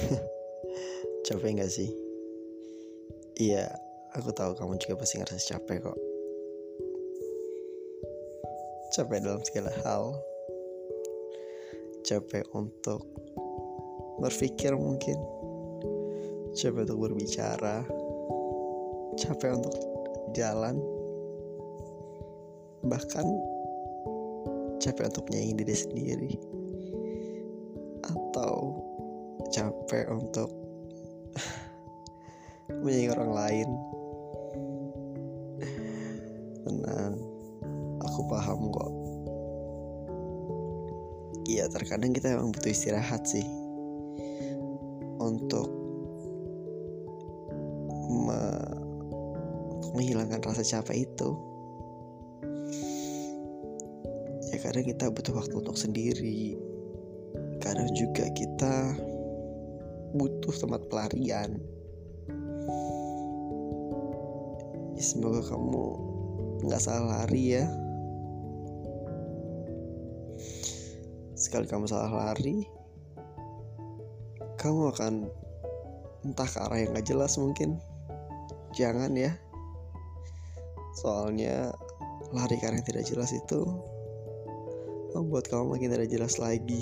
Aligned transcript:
Capek 1.26 1.62
gak 1.62 1.70
sih? 1.70 1.90
Iya, 3.40 3.68
aku 4.12 4.28
tahu 4.36 4.52
kamu 4.54 4.76
juga 4.76 5.00
pasti 5.00 5.16
ngerasa 5.16 5.56
capek 5.56 5.88
kok. 5.88 5.98
Capek 8.92 9.24
dalam 9.24 9.40
segala 9.40 9.72
hal. 9.82 10.12
Capek 12.04 12.44
untuk 12.52 13.08
berpikir 14.20 14.76
mungkin. 14.76 15.16
Capek 16.52 16.84
untuk 16.84 17.08
berbicara. 17.08 17.88
Capek 19.16 19.50
untuk 19.56 19.74
jalan. 20.36 20.76
Bahkan 22.84 23.26
capek 24.76 25.08
untuk 25.08 25.24
menyayangi 25.32 25.54
diri 25.56 25.76
sendiri. 25.76 26.32
Atau 28.04 28.76
capek 29.52 30.08
untuk 30.08 30.48
menyayangi 32.82 33.12
orang 33.12 33.32
lain. 33.36 33.68
Tenang 36.64 37.14
aku 38.00 38.20
paham 38.32 38.60
kok. 38.72 38.92
Iya 41.52 41.68
terkadang 41.68 42.16
kita 42.16 42.32
memang 42.32 42.56
butuh 42.56 42.72
istirahat 42.72 43.28
sih. 43.28 43.44
Untuk 45.20 45.68
me 48.08 48.42
menghilangkan 49.92 50.40
rasa 50.40 50.64
capek 50.64 51.04
itu. 51.04 51.30
Ya 54.52 54.56
kadang 54.60 54.84
kita 54.88 55.12
butuh 55.12 55.36
waktu 55.36 55.54
untuk 55.60 55.76
sendiri. 55.76 56.56
Kadang 57.60 57.92
juga 57.92 58.28
kita 58.32 58.96
butuh 60.12 60.52
tempat 60.52 60.86
pelarian. 60.92 61.56
Ya, 64.92 65.02
semoga 65.02 65.40
kamu 65.44 65.84
nggak 66.68 66.82
salah 66.82 67.24
lari 67.24 67.58
ya. 67.58 67.64
Sekali 71.34 71.66
kamu 71.66 71.90
salah 71.90 72.30
lari, 72.30 72.64
kamu 74.62 74.94
akan 74.94 75.26
entah 76.22 76.46
ke 76.46 76.58
arah 76.62 76.78
yang 76.78 76.94
gak 76.94 77.08
jelas 77.10 77.34
mungkin. 77.34 77.82
Jangan 78.78 79.10
ya. 79.18 79.34
Soalnya 81.02 81.74
lari 82.30 82.56
yang 82.62 82.78
tidak 82.86 83.04
jelas 83.04 83.34
itu 83.34 83.60
membuat 85.12 85.50
kamu 85.50 85.76
makin 85.76 85.92
tidak 85.92 86.08
jelas 86.08 86.38
lagi. 86.38 86.80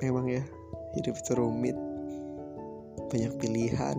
Memang 0.00 0.26
ya 0.28 0.42
hidup 0.96 1.14
itu 1.16 1.32
rumit 1.36 1.76
banyak 3.12 3.32
pilihan. 3.38 3.98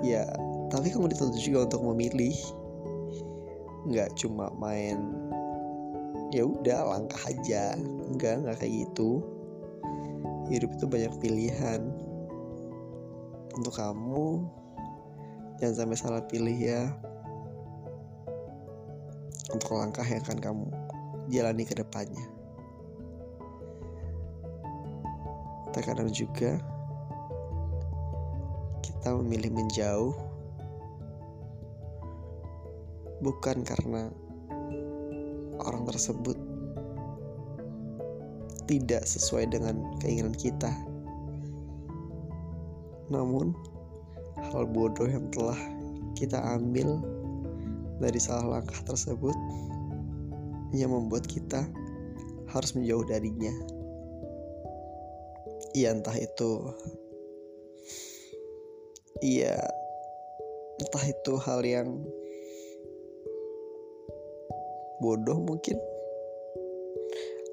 Ya 0.00 0.26
tapi 0.70 0.94
kamu 0.94 1.10
dituntut 1.10 1.42
juga 1.42 1.66
untuk 1.66 1.82
memilih. 1.90 2.34
Nggak 3.90 4.14
cuma 4.18 4.50
main. 4.54 4.98
Ya 6.30 6.46
udah 6.46 6.86
langkah 6.94 7.20
aja. 7.26 7.74
Enggak 8.06 8.46
nggak 8.46 8.56
kayak 8.62 8.86
gitu. 8.86 9.22
Hidup 10.50 10.70
itu 10.74 10.86
banyak 10.86 11.12
pilihan. 11.18 11.80
Untuk 13.54 13.74
kamu 13.74 14.46
jangan 15.58 15.74
sampai 15.74 15.98
salah 15.98 16.24
pilih 16.30 16.54
ya. 16.54 16.90
Untuk 19.50 19.74
langkah 19.74 20.06
yang 20.06 20.22
akan 20.22 20.38
kamu 20.38 20.66
jalani 21.30 21.66
ke 21.66 21.74
depannya. 21.74 22.39
Terkadang 25.70 26.10
juga 26.10 26.58
kita 28.84 29.16
memilih 29.16 29.54
menjauh 29.54 30.12
bukan 33.24 33.64
karena 33.64 34.12
orang 35.60 35.84
tersebut 35.88 36.36
tidak 38.68 39.02
sesuai 39.08 39.48
dengan 39.48 39.80
keinginan 40.00 40.36
kita 40.36 40.72
namun 43.10 43.56
hal 44.52 44.64
bodoh 44.68 45.08
yang 45.08 45.26
telah 45.34 45.58
kita 46.14 46.38
ambil 46.56 47.00
dari 48.00 48.20
salah 48.20 48.58
langkah 48.58 48.80
tersebut 48.86 49.36
yang 50.72 50.94
membuat 50.94 51.26
kita 51.26 51.66
harus 52.50 52.72
menjauh 52.74 53.04
darinya 53.06 53.79
iya 55.74 55.94
entah 55.94 56.16
itu. 56.16 56.52
Iya. 59.20 59.56
Entah 60.80 61.04
itu 61.04 61.32
hal 61.36 61.60
yang 61.62 61.88
bodoh 65.04 65.38
mungkin. 65.38 65.76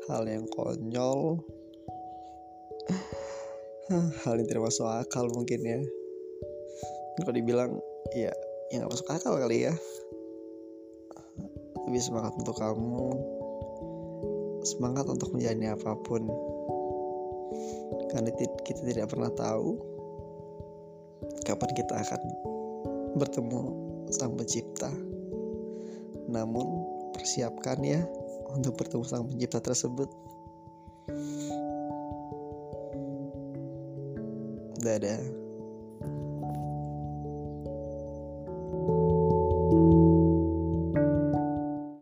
Hal 0.07 0.23
yang 0.25 0.47
konyol. 0.47 1.44
Hal 4.27 4.35
yang 4.35 4.47
tidak 4.51 4.67
masuk 4.67 4.88
akal 4.88 5.31
mungkin 5.31 5.63
ya. 5.63 5.79
Kalau 7.23 7.31
dibilang 7.31 7.72
ya 8.11 8.35
ya 8.67 8.83
nggak 8.83 8.91
masuk 8.91 9.07
akal 9.11 9.39
kali 9.39 9.67
ya. 9.67 9.73
Lebih 11.88 12.03
semangat 12.03 12.35
untuk 12.35 12.56
kamu. 12.59 13.07
Semangat 14.67 15.07
untuk 15.07 15.31
menjalani 15.31 15.72
apa 15.72 15.95
pun 16.03 16.27
karena 18.11 18.31
kita 18.63 18.81
tidak 18.83 19.07
pernah 19.11 19.31
tahu 19.33 19.77
kapan 21.47 21.71
kita 21.75 21.93
akan 21.95 22.21
bertemu 23.15 23.61
sang 24.11 24.35
pencipta. 24.35 24.91
Namun 26.27 26.67
persiapkan 27.15 27.79
ya 27.83 28.03
untuk 28.51 28.75
bertemu 28.75 29.03
sang 29.07 29.27
pencipta 29.27 29.63
tersebut. 29.63 30.11
Dadah 34.83 35.46